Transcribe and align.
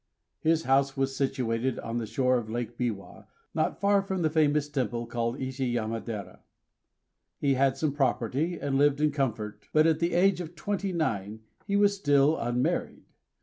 His 0.39 0.63
house 0.63 0.97
was 0.97 1.15
situated 1.15 1.77
on 1.77 1.99
the 1.99 2.07
shore 2.07 2.39
of 2.39 2.49
Lake 2.49 2.75
Biwa, 2.75 3.27
not 3.53 3.79
far 3.79 4.01
from 4.01 4.23
the 4.23 4.31
famous 4.31 4.67
temple 4.67 5.05
called 5.05 5.37
Ishiyamadera. 5.39 6.39
He 7.37 7.53
had 7.53 7.77
some 7.77 7.93
property, 7.93 8.57
and 8.59 8.79
lived 8.79 8.99
in 8.99 9.11
comfort; 9.11 9.67
but 9.71 9.85
at 9.85 9.99
the 9.99 10.13
age 10.13 10.41
of 10.41 10.55
twenty 10.55 10.91
nine 10.91 11.41
he 11.67 11.75
was 11.75 11.95
still 11.95 12.35
unmarried. 12.39 13.03